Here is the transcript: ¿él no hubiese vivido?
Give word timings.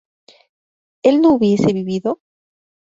¿él 1.03 1.21
no 1.21 1.33
hubiese 1.35 1.73
vivido? 1.73 2.21